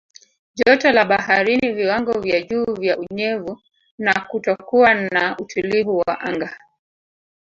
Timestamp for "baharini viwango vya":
1.05-2.41